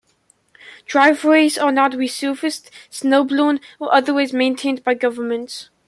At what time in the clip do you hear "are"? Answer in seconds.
1.59-1.71